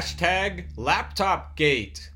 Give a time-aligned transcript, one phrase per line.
[0.00, 2.08] Hashtag LaptopGate.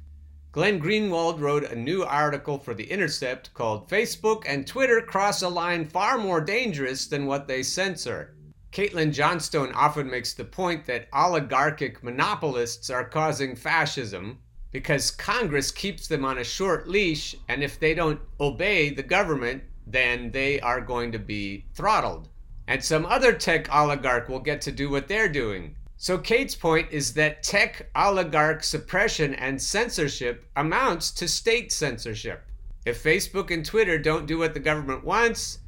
[0.53, 5.51] Glenn Greenwald wrote a new article for The Intercept called Facebook and Twitter Cross a
[5.51, 8.35] Line Far More Dangerous Than What They Censor.
[8.73, 14.39] Caitlin Johnstone often makes the point that oligarchic monopolists are causing fascism
[14.73, 19.63] because Congress keeps them on a short leash, and if they don't obey the government,
[19.87, 22.31] then they are going to be throttled.
[22.67, 25.77] And some other tech oligarch will get to do what they're doing.
[25.97, 32.45] So, Kate's point is that tech oligarch suppression and censorship amounts to state censorship.
[32.85, 35.61] If Facebook and Twitter don't do what the government wants,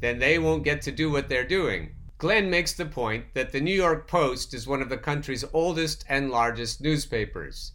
[0.00, 1.94] then they won't get to do what they're doing.
[2.18, 6.04] Glenn makes the point that the New York Post is one of the country's oldest
[6.08, 7.72] and largest newspapers.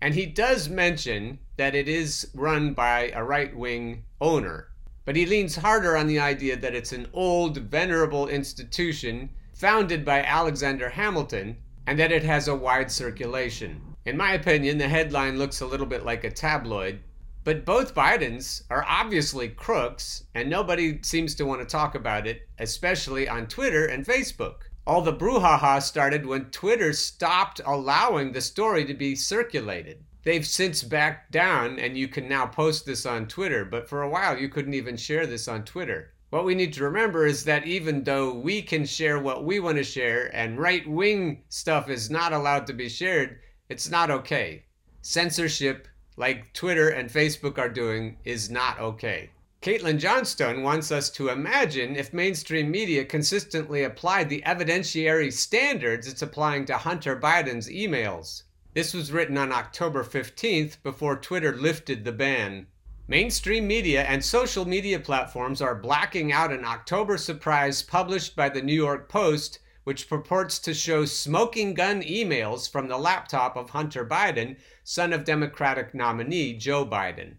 [0.00, 4.68] And he does mention that it is run by a right wing owner.
[5.04, 9.30] But he leans harder on the idea that it's an old, venerable institution
[9.62, 13.80] founded by Alexander Hamilton and that it has a wide circulation.
[14.04, 16.98] In my opinion, the headline looks a little bit like a tabloid,
[17.44, 22.40] but both Bidens are obviously crooks, and nobody seems to want to talk about it,
[22.58, 24.62] especially on Twitter and Facebook.
[24.84, 30.02] All the brouhaha started when Twitter stopped allowing the story to be circulated.
[30.24, 34.10] They've since backed down, and you can now post this on Twitter, but for a
[34.10, 36.11] while you couldn't even share this on Twitter.
[36.32, 39.76] What we need to remember is that even though we can share what we want
[39.76, 44.64] to share and right wing stuff is not allowed to be shared, it's not okay.
[45.02, 49.28] Censorship like Twitter and Facebook are doing, is not okay.
[49.60, 56.22] Caitlin Johnstone wants us to imagine if mainstream media consistently applied the evidentiary standards it's
[56.22, 58.44] applying to Hunter Biden's emails.
[58.72, 62.68] This was written on October 15th before Twitter lifted the ban.
[63.08, 68.62] Mainstream media and social media platforms are blacking out an October surprise published by the
[68.62, 74.06] New York Post which purports to show smoking gun emails from the laptop of Hunter
[74.06, 77.38] Biden, son of Democratic nominee Joe Biden.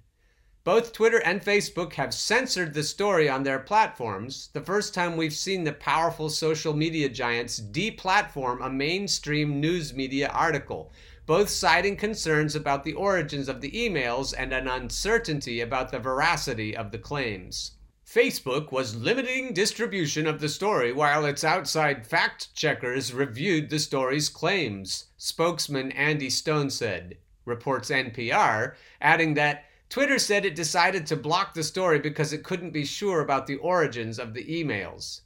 [0.65, 5.33] Both Twitter and Facebook have censored the story on their platforms, the first time we've
[5.33, 10.91] seen the powerful social media giants deplatform a mainstream news media article,
[11.25, 16.75] both citing concerns about the origins of the emails and an uncertainty about the veracity
[16.75, 17.71] of the claims.
[18.05, 24.29] Facebook was limiting distribution of the story while its outside fact checkers reviewed the story's
[24.29, 31.53] claims, spokesman Andy Stone said, reports NPR, adding that Twitter said it decided to block
[31.53, 35.21] the story because it couldn't be sure about the origins of the emails.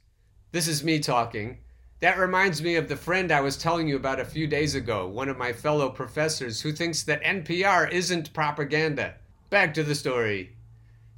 [0.52, 1.58] This is me talking.
[2.00, 5.08] That reminds me of the friend I was telling you about a few days ago,
[5.08, 9.16] one of my fellow professors who thinks that NPR isn't propaganda.
[9.50, 10.52] Back to the story.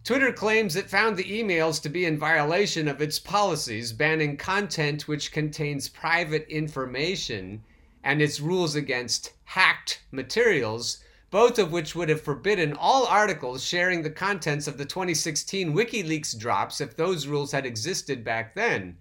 [0.04, 5.06] Twitter claims it found the emails to be in violation of its policies banning content
[5.06, 7.62] which contains private information
[8.02, 14.00] and its rules against hacked materials, both of which would have forbidden all articles sharing
[14.00, 18.96] the contents of the 2016 WikiLeaks drops if those rules had existed back then.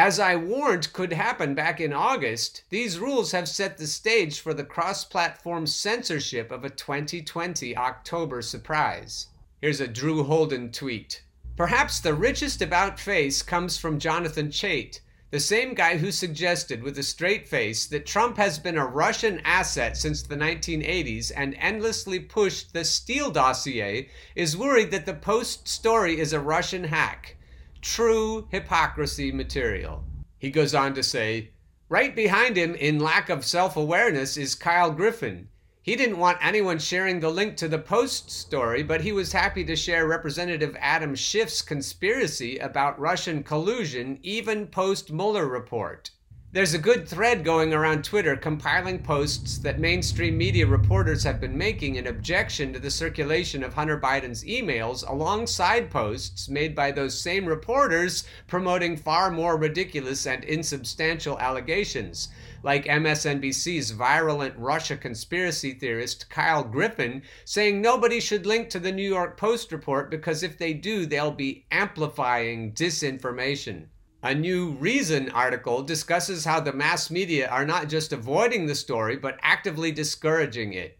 [0.00, 4.54] As I warned could happen back in August, these rules have set the stage for
[4.54, 9.26] the cross platform censorship of a 2020 October surprise.
[9.60, 11.24] Here's a Drew Holden tweet.
[11.56, 15.00] Perhaps the richest about face comes from Jonathan Chait,
[15.32, 19.40] the same guy who suggested with a straight face that Trump has been a Russian
[19.44, 25.66] asset since the 1980s and endlessly pushed the Steele dossier, is worried that the Post
[25.66, 27.34] story is a Russian hack.
[27.80, 30.04] True hypocrisy material.
[30.36, 31.52] He goes on to say,
[31.88, 35.48] right behind him in lack of self awareness is Kyle Griffin.
[35.80, 39.64] He didn't want anyone sharing the link to the Post story, but he was happy
[39.64, 46.10] to share Representative Adam Schiff's conspiracy about Russian collusion, even post Mueller report.
[46.50, 51.58] There's a good thread going around Twitter compiling posts that mainstream media reporters have been
[51.58, 57.20] making in objection to the circulation of Hunter Biden's emails, alongside posts made by those
[57.20, 62.28] same reporters promoting far more ridiculous and insubstantial allegations,
[62.62, 69.06] like MSNBC's virulent Russia conspiracy theorist Kyle Griffin saying nobody should link to the New
[69.06, 73.88] York Post report because if they do, they'll be amplifying disinformation.
[74.20, 79.16] A new Reason article discusses how the mass media are not just avoiding the story,
[79.16, 80.98] but actively discouraging it.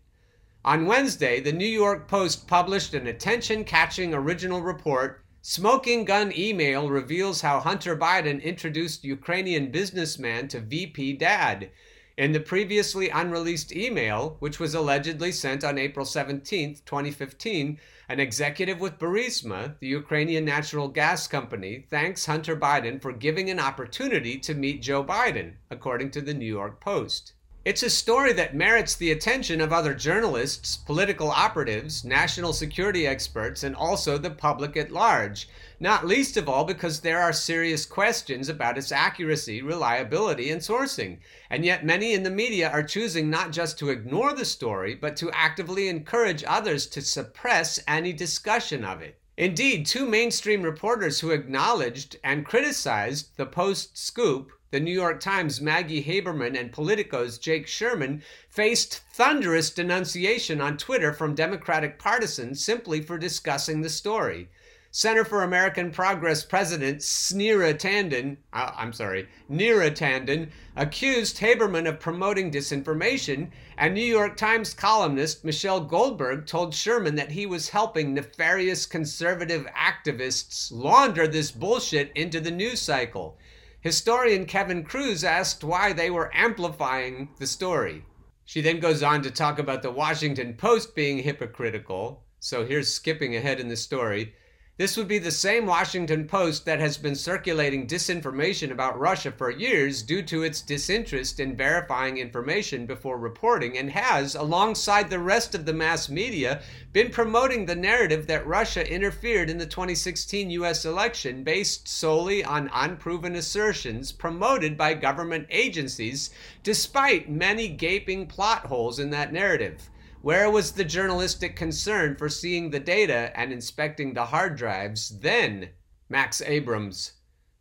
[0.64, 5.24] On Wednesday, the New York Post published an attention catching original report.
[5.42, 11.70] Smoking Gun Email reveals how Hunter Biden introduced Ukrainian businessman to VP Dad.
[12.18, 17.78] In the previously unreleased email, which was allegedly sent on April 17, 2015,
[18.08, 23.60] an executive with Burisma, the Ukrainian natural gas company, thanks Hunter Biden for giving an
[23.60, 27.34] opportunity to meet Joe Biden, according to the New York Post.
[27.64, 33.64] It's a story that merits the attention of other journalists, political operatives, national security experts,
[33.64, 35.48] and also the public at large,
[35.80, 41.18] not least of all because there are serious questions about its accuracy, reliability, and sourcing.
[41.50, 45.16] And yet, many in the media are choosing not just to ignore the story, but
[45.16, 49.18] to actively encourage others to suppress any discussion of it.
[49.36, 55.60] Indeed, two mainstream reporters who acknowledged and criticized the Post scoop the New York Times'
[55.60, 63.00] Maggie Haberman and Politico's Jake Sherman faced thunderous denunciation on Twitter from Democratic partisans simply
[63.00, 64.48] for discussing the story.
[64.90, 72.00] Center for American Progress President Snera Tanden, uh, I'm sorry, Neera Tanden, accused Haberman of
[72.00, 78.14] promoting disinformation, and New York Times columnist Michelle Goldberg told Sherman that he was helping
[78.14, 83.36] nefarious conservative activists launder this bullshit into the news cycle.
[83.80, 88.04] Historian Kevin Kruse asked why they were amplifying the story.
[88.44, 92.24] She then goes on to talk about the Washington Post being hypocritical.
[92.40, 94.34] So here's skipping ahead in the story.
[94.78, 99.50] This would be the same Washington Post that has been circulating disinformation about Russia for
[99.50, 105.56] years due to its disinterest in verifying information before reporting and has, alongside the rest
[105.56, 110.84] of the mass media, been promoting the narrative that Russia interfered in the 2016 US
[110.84, 116.30] election based solely on unproven assertions promoted by government agencies,
[116.62, 119.90] despite many gaping plot holes in that narrative.
[120.28, 125.70] Where was the journalistic concern for seeing the data and inspecting the hard drives then?
[126.10, 127.12] Max Abrams.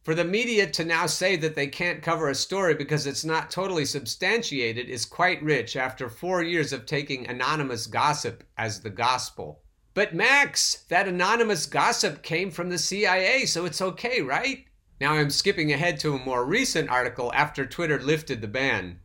[0.03, 3.49] For the media to now say that they can't cover a story because it's not
[3.49, 9.61] totally substantiated is quite rich after four years of taking anonymous gossip as the gospel.
[9.93, 14.65] But Max, that anonymous gossip came from the CIA, so it's okay, right?
[14.99, 18.99] Now I'm skipping ahead to a more recent article after Twitter lifted the ban.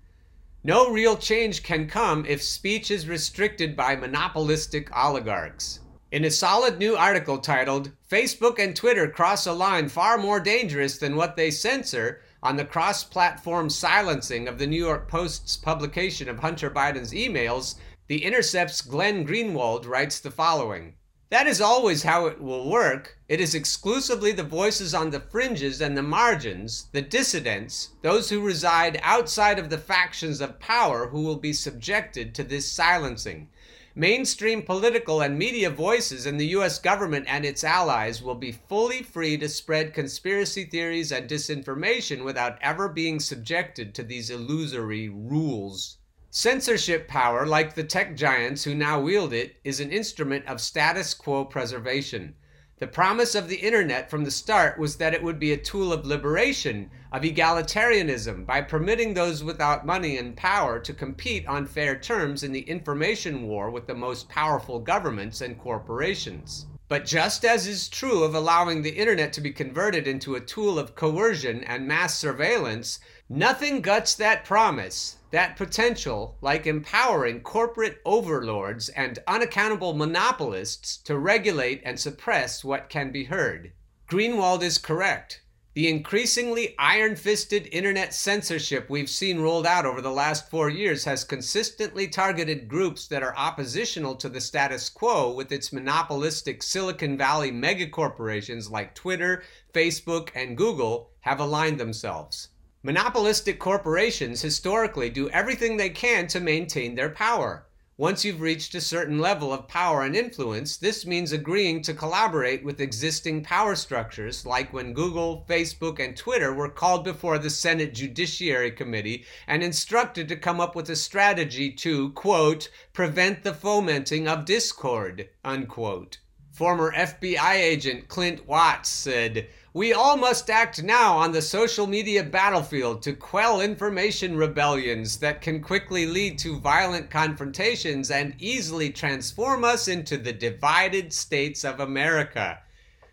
[0.64, 5.80] No real change can come if speech is restricted by monopolistic oligarchs.
[6.12, 10.98] In a solid new article titled, Facebook and Twitter Cross a Line Far More Dangerous
[10.98, 16.28] Than What They Censor, on the cross platform silencing of the New York Post's publication
[16.28, 17.74] of Hunter Biden's emails,
[18.06, 20.94] The Intercept's Glenn Greenwald writes the following
[21.32, 23.16] that is always how it will work.
[23.26, 28.42] It is exclusively the voices on the fringes and the margins, the dissidents, those who
[28.42, 33.48] reside outside of the factions of power who will be subjected to this silencing.
[33.94, 39.02] Mainstream political and media voices in the US government and its allies will be fully
[39.02, 45.96] free to spread conspiracy theories and disinformation without ever being subjected to these illusory rules.
[46.34, 51.12] Censorship power, like the tech giants who now wield it, is an instrument of status
[51.12, 52.34] quo preservation.
[52.78, 55.92] The promise of the internet from the start was that it would be a tool
[55.92, 61.98] of liberation, of egalitarianism, by permitting those without money and power to compete on fair
[61.98, 66.64] terms in the information war with the most powerful governments and corporations.
[66.92, 70.78] But just as is true of allowing the internet to be converted into a tool
[70.78, 72.98] of coercion and mass surveillance,
[73.30, 81.80] nothing guts that promise that potential like empowering corporate overlords and unaccountable monopolists to regulate
[81.82, 83.72] and suppress what can be heard.
[84.06, 85.40] Greenwald is correct.
[85.74, 91.04] The increasingly iron fisted internet censorship we've seen rolled out over the last four years
[91.06, 97.16] has consistently targeted groups that are oppositional to the status quo with its monopolistic Silicon
[97.16, 102.48] Valley megacorporations like Twitter, Facebook, and Google have aligned themselves.
[102.82, 107.64] Monopolistic corporations historically do everything they can to maintain their power.
[108.02, 112.64] Once you've reached a certain level of power and influence, this means agreeing to collaborate
[112.64, 117.94] with existing power structures, like when Google, Facebook, and Twitter were called before the Senate
[117.94, 124.26] Judiciary Committee and instructed to come up with a strategy to, quote, prevent the fomenting
[124.26, 126.18] of discord, unquote.
[126.50, 132.22] Former FBI agent Clint Watts said, We all must act now on the social media
[132.22, 139.64] battlefield to quell information rebellions that can quickly lead to violent confrontations and easily transform
[139.64, 142.58] us into the divided states of America.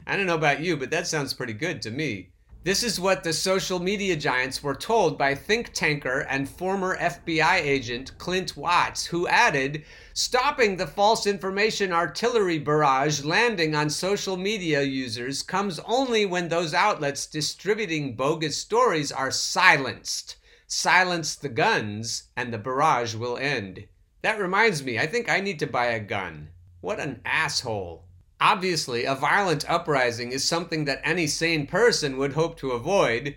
[0.05, 2.31] I don't know about you, but that sounds pretty good to me.
[2.65, 7.55] This is what the social media giants were told by think tanker and former FBI
[7.55, 14.81] agent Clint Watts, who added, Stopping the false information artillery barrage landing on social media
[14.81, 20.35] users comes only when those outlets distributing bogus stories are silenced.
[20.67, 23.87] Silence the guns, and the barrage will end.
[24.21, 26.49] That reminds me, I think I need to buy a gun.
[26.81, 28.08] What an asshole.
[28.41, 33.35] Obviously, a violent uprising is something that any sane person would hope to avoid.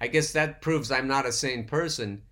[0.00, 2.22] I guess that proves I'm not a sane person.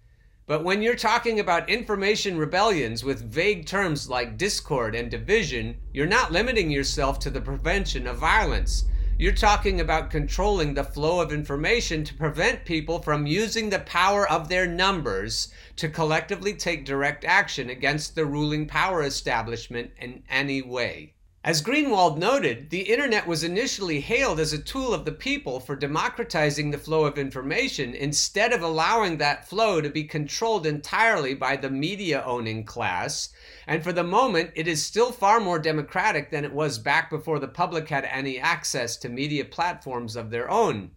[0.46, 6.06] But when you're talking about information rebellions with vague terms like discord and division, you're
[6.06, 8.84] not limiting yourself to the prevention of violence.
[9.18, 14.28] You're talking about controlling the flow of information to prevent people from using the power
[14.30, 20.62] of their numbers to collectively take direct action against the ruling power establishment in any
[20.62, 21.14] way.
[21.44, 25.74] As Greenwald noted, the internet was initially hailed as a tool of the people for
[25.74, 31.56] democratizing the flow of information instead of allowing that flow to be controlled entirely by
[31.56, 33.30] the media owning class.
[33.66, 37.40] And for the moment, it is still far more democratic than it was back before
[37.40, 40.92] the public had any access to media platforms of their own.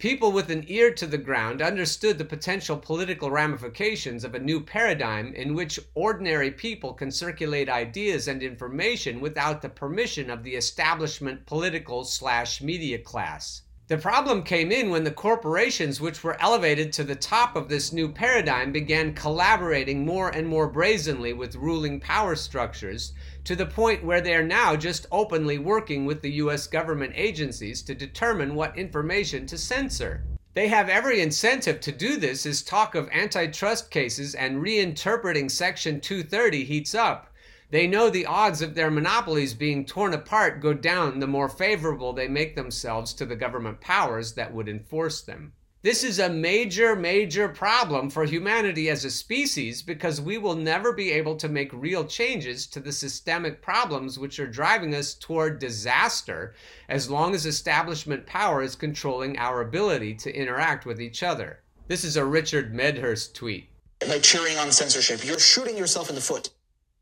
[0.00, 4.58] People with an ear to the ground understood the potential political ramifications of a new
[4.58, 10.54] paradigm in which ordinary people can circulate ideas and information without the permission of the
[10.54, 13.60] establishment political slash media class.
[13.90, 17.92] The problem came in when the corporations, which were elevated to the top of this
[17.92, 24.04] new paradigm, began collaborating more and more brazenly with ruling power structures to the point
[24.04, 28.78] where they are now just openly working with the US government agencies to determine what
[28.78, 30.22] information to censor.
[30.54, 36.00] They have every incentive to do this as talk of antitrust cases and reinterpreting Section
[36.00, 37.29] 230 heats up.
[37.70, 42.12] They know the odds of their monopolies being torn apart go down the more favorable
[42.12, 45.52] they make themselves to the government powers that would enforce them.
[45.82, 50.92] This is a major, major problem for humanity as a species because we will never
[50.92, 55.58] be able to make real changes to the systemic problems which are driving us toward
[55.58, 56.54] disaster
[56.88, 61.60] as long as establishment power is controlling our ability to interact with each other.
[61.86, 63.70] This is a Richard Medhurst tweet.
[64.00, 66.50] By cheering on censorship, you're shooting yourself in the foot.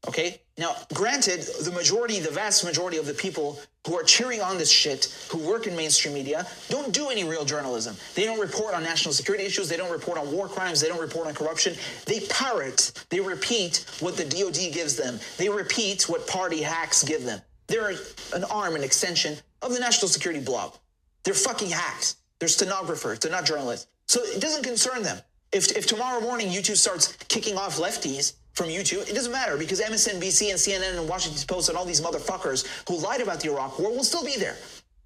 [0.06, 0.40] Okay?
[0.56, 4.70] Now, granted, the majority, the vast majority of the people who are cheering on this
[4.70, 7.96] shit, who work in mainstream media, don't do any real journalism.
[8.14, 9.68] They don't report on national security issues.
[9.68, 10.80] They don't report on war crimes.
[10.80, 11.74] They don't report on corruption.
[12.06, 15.18] They parrot, they repeat what the DOD gives them.
[15.36, 17.40] They repeat what party hacks give them.
[17.66, 17.94] They're
[18.34, 20.76] an arm, an extension of the national security blob.
[21.24, 22.16] They're fucking hacks.
[22.38, 23.18] They're stenographers.
[23.18, 23.88] They're not journalists.
[24.06, 25.20] So it doesn't concern them.
[25.52, 29.08] If, if tomorrow morning YouTube starts kicking off lefties, from YouTube.
[29.08, 32.98] It doesn't matter because MSNBC and CNN and Washington Post and all these motherfuckers who
[32.98, 34.56] lied about the Iraq war will still be there.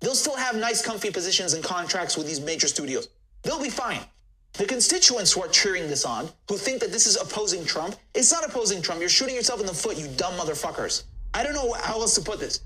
[0.00, 3.10] They'll still have nice, comfy positions and contracts with these major studios.
[3.42, 4.00] They'll be fine.
[4.54, 8.32] The constituents who are cheering this on, who think that this is opposing Trump, it's
[8.32, 9.00] not opposing Trump.
[9.00, 11.04] You're shooting yourself in the foot, you dumb motherfuckers.
[11.34, 12.60] I don't know how else to put this.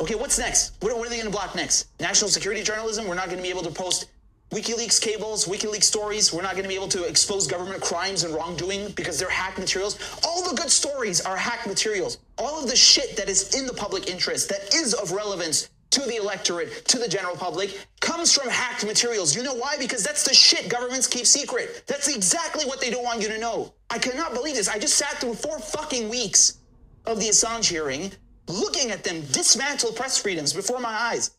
[0.00, 0.74] Okay, what's next?
[0.80, 1.88] What, are they going to block next?
[2.00, 3.06] National security journalism?
[3.08, 4.06] We're not going to be able to post
[4.50, 6.32] WikiLeaks cables, WikiLeaks stories.
[6.32, 9.58] We're not going to be able to expose government crimes and wrongdoing because they're hack
[9.58, 9.98] materials.
[10.26, 12.16] All the good stories are hack materials.
[12.38, 16.00] All of the shit that is in the public interest, that is of relevance to
[16.00, 19.36] the electorate, to the general public, comes from hacked materials.
[19.36, 19.76] You know why?
[19.78, 21.82] Because that's the shit governments keep secret.
[21.86, 23.74] That's exactly what they don't want you to know.
[23.90, 24.68] I cannot believe this.
[24.68, 26.58] I just sat through four fucking weeks
[27.04, 28.12] of the Assange hearing,
[28.46, 31.32] looking at them dismantle press freedoms before my eyes.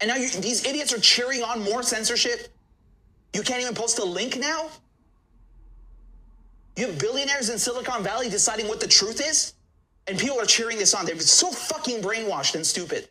[0.00, 2.48] And now these idiots are cheering on more censorship.
[3.34, 4.68] You can't even post a link now.
[6.76, 9.54] You have billionaires in Silicon Valley deciding what the truth is,
[10.06, 11.04] and people are cheering this on.
[11.04, 13.08] They're so fucking brainwashed and stupid.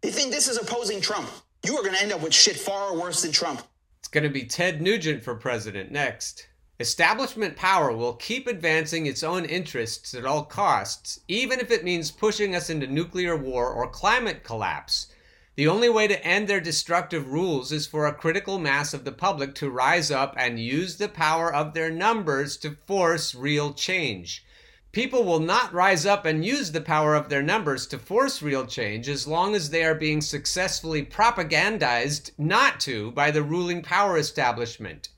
[0.00, 1.28] They think this is opposing Trump.
[1.64, 3.62] You are going to end up with shit far worse than Trump.
[3.98, 6.48] It's going to be Ted Nugent for president next.
[6.80, 12.12] Establishment power will keep advancing its own interests at all costs, even if it means
[12.12, 15.08] pushing us into nuclear war or climate collapse.
[15.58, 19.10] The only way to end their destructive rules is for a critical mass of the
[19.10, 24.44] public to rise up and use the power of their numbers to force real change.
[24.92, 28.66] People will not rise up and use the power of their numbers to force real
[28.66, 34.16] change as long as they are being successfully propagandized not to by the ruling power
[34.16, 35.08] establishment.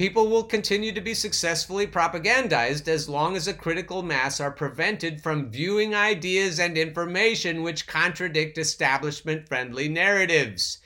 [0.00, 5.22] People will continue to be successfully propagandized as long as a critical mass are prevented
[5.22, 10.78] from viewing ideas and information which contradict establishment friendly narratives.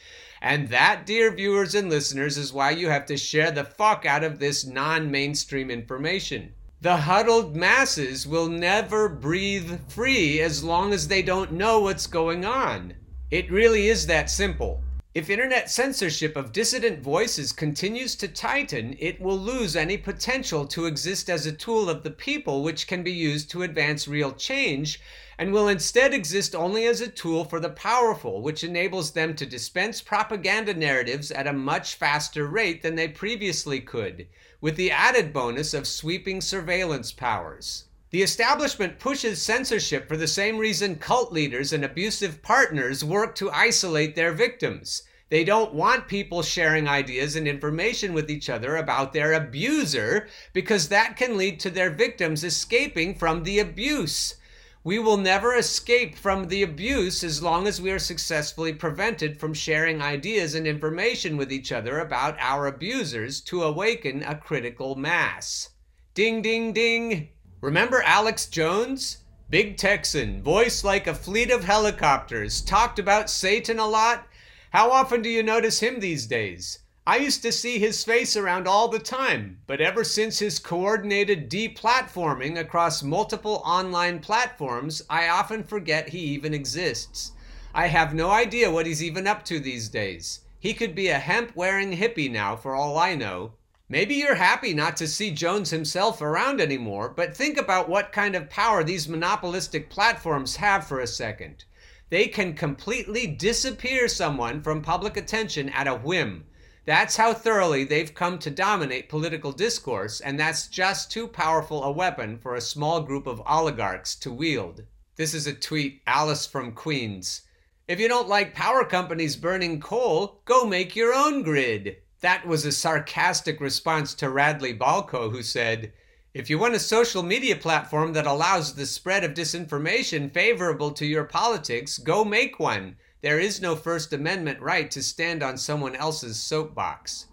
[0.42, 4.25] And that, dear viewers and listeners, is why you have to share the fuck out
[4.25, 6.52] of this non mainstream information.
[6.80, 12.44] The huddled masses will never breathe free as long as they don't know what's going
[12.44, 12.94] on.
[13.30, 14.83] It really is that simple.
[15.14, 20.87] If internet censorship of dissident voices continues to tighten, it will lose any potential to
[20.87, 25.00] exist as a tool of the people which can be used to advance real change,
[25.38, 29.47] and will instead exist only as a tool for the powerful, which enables them to
[29.47, 34.26] dispense propaganda narratives at a much faster rate than they previously could,
[34.61, 37.85] with the added bonus of sweeping surveillance powers.
[38.14, 43.50] The establishment pushes censorship for the same reason cult leaders and abusive partners work to
[43.50, 45.02] isolate their victims.
[45.30, 50.90] They don't want people sharing ideas and information with each other about their abuser because
[50.90, 54.37] that can lead to their victims escaping from the abuse.
[54.85, 59.54] We will never escape from the abuse as long as we are successfully prevented from
[59.54, 65.71] sharing ideas and information with each other about our abusers to awaken a critical mass.
[66.14, 67.30] Ding, ding, ding.
[67.64, 69.25] Remember Alex Jones?
[69.49, 74.26] Big Texan, voice like a fleet of helicopters, talked about Satan a lot.
[74.68, 76.80] How often do you notice him these days?
[77.06, 81.49] I used to see his face around all the time, but ever since his coordinated
[81.49, 87.33] deplatforming across multiple online platforms, I often forget he even exists.
[87.73, 90.40] I have no idea what he's even up to these days.
[90.61, 93.52] He could be a hemp wearing hippie now, for all I know.
[93.86, 98.34] Maybe you're happy not to see Jones himself around anymore, but think about what kind
[98.34, 101.66] of power these monopolistic platforms have for a second.
[102.08, 106.46] They can completely disappear someone from public attention at a whim.
[106.86, 111.92] That's how thoroughly they've come to dominate political discourse, and that's just too powerful a
[111.92, 114.82] weapon for a small group of oligarchs to wield.
[115.16, 117.42] This is a tweet, Alice from Queens.
[117.86, 121.96] If you don't like power companies burning coal, go make your own grid.
[122.24, 125.92] That was a sarcastic response to Radley Balko, who said,
[126.32, 131.04] If you want a social media platform that allows the spread of disinformation favorable to
[131.04, 132.96] your politics, go make one.
[133.20, 137.26] There is no First Amendment right to stand on someone else's soapbox.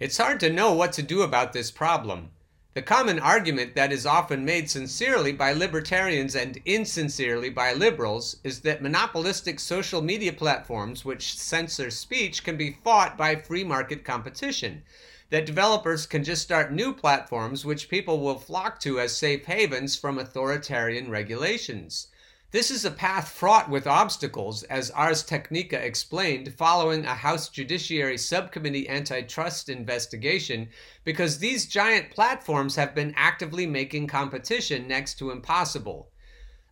[0.00, 2.30] It's hard to know what to do about this problem.
[2.74, 8.62] The common argument that is often made sincerely by libertarians and insincerely by liberals is
[8.62, 14.82] that monopolistic social media platforms which censor speech can be fought by free market competition.
[15.30, 19.94] That developers can just start new platforms which people will flock to as safe havens
[19.94, 22.08] from authoritarian regulations.
[22.54, 28.16] This is a path fraught with obstacles, as Ars Technica explained following a House Judiciary
[28.16, 30.68] Subcommittee antitrust investigation,
[31.02, 36.12] because these giant platforms have been actively making competition next to impossible.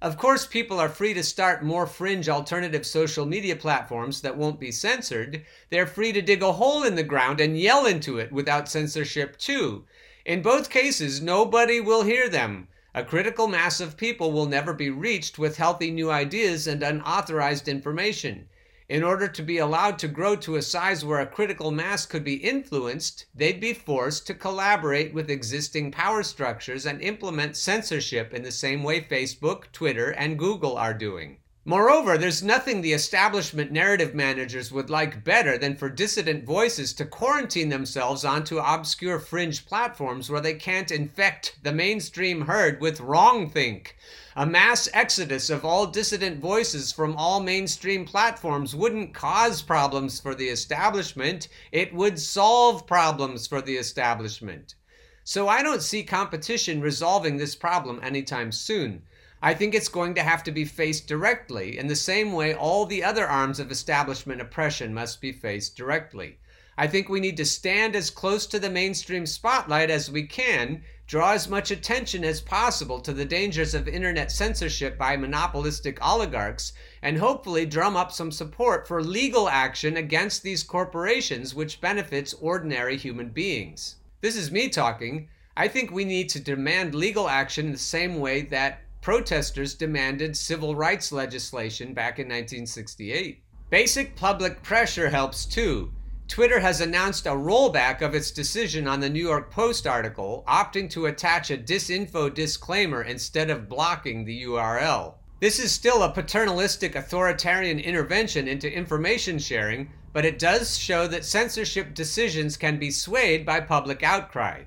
[0.00, 4.60] Of course, people are free to start more fringe alternative social media platforms that won't
[4.60, 5.44] be censored.
[5.70, 9.36] They're free to dig a hole in the ground and yell into it without censorship,
[9.36, 9.84] too.
[10.24, 12.68] In both cases, nobody will hear them.
[12.94, 17.66] A critical mass of people will never be reached with healthy new ideas and unauthorized
[17.66, 18.50] information.
[18.86, 22.22] In order to be allowed to grow to a size where a critical mass could
[22.22, 28.42] be influenced, they'd be forced to collaborate with existing power structures and implement censorship in
[28.42, 31.38] the same way Facebook, Twitter, and Google are doing.
[31.64, 37.04] Moreover, there's nothing the establishment narrative managers would like better than for dissident voices to
[37.04, 43.92] quarantine themselves onto obscure fringe platforms where they can't infect the mainstream herd with wrongthink.
[44.34, 50.34] A mass exodus of all dissident voices from all mainstream platforms wouldn't cause problems for
[50.34, 54.74] the establishment, it would solve problems for the establishment.
[55.22, 59.04] So I don't see competition resolving this problem anytime soon.
[59.44, 62.86] I think it's going to have to be faced directly in the same way all
[62.86, 66.38] the other arms of establishment oppression must be faced directly.
[66.78, 70.84] I think we need to stand as close to the mainstream spotlight as we can,
[71.08, 76.72] draw as much attention as possible to the dangers of internet censorship by monopolistic oligarchs,
[77.02, 82.96] and hopefully drum up some support for legal action against these corporations which benefits ordinary
[82.96, 83.96] human beings.
[84.20, 85.28] This is me talking.
[85.56, 90.36] I think we need to demand legal action in the same way that protesters demanded
[90.36, 93.42] civil rights legislation back in 1968.
[93.68, 95.92] Basic public pressure helps too.
[96.28, 100.88] Twitter has announced a rollback of its decision on the New York Post article, opting
[100.88, 105.14] to attach a disinfo disclaimer instead of blocking the URL.
[105.40, 111.24] This is still a paternalistic authoritarian intervention into information sharing, but it does show that
[111.24, 114.62] censorship decisions can be swayed by public outcry.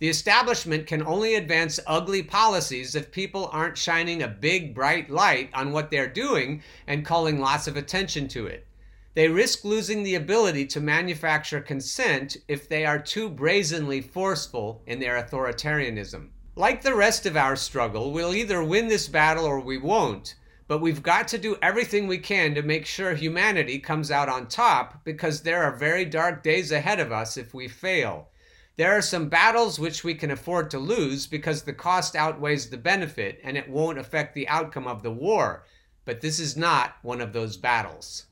[0.00, 5.50] The establishment can only advance ugly policies if people aren't shining a big, bright light
[5.52, 8.64] on what they're doing and calling lots of attention to it.
[9.14, 15.00] They risk losing the ability to manufacture consent if they are too brazenly forceful in
[15.00, 16.28] their authoritarianism.
[16.54, 20.36] Like the rest of our struggle, we'll either win this battle or we won't,
[20.68, 24.46] but we've got to do everything we can to make sure humanity comes out on
[24.46, 28.28] top because there are very dark days ahead of us if we fail.
[28.78, 32.76] There are some battles which we can afford to lose because the cost outweighs the
[32.76, 35.64] benefit and it won't affect the outcome of the war,
[36.04, 38.26] but this is not one of those battles.